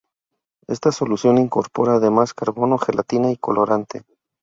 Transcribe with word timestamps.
Esta 0.65 0.91
solución 0.91 1.37
incorpora 1.37 1.97
además 1.97 2.33
carbono, 2.33 2.79
gelatina 2.79 3.29
y 3.29 3.37
colorante. 3.37 4.03